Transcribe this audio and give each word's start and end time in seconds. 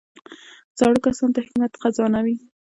زاړه 0.79 0.99
کسان 1.05 1.29
د 1.35 1.37
حکمت 1.45 1.71
خزانه 1.81 2.19
وي 2.25 2.35